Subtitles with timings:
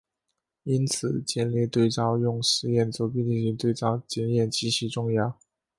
[0.63, 5.37] 因此建立对照用实验组并进行对照检验极其重要。